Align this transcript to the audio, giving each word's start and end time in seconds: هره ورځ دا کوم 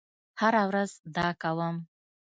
هره 0.41 0.63
ورځ 0.69 0.91
دا 1.15 1.27
کوم 1.41 1.75